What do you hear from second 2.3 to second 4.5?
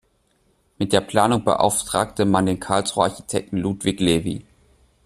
den Karlsruher Architekten Ludwig Levy.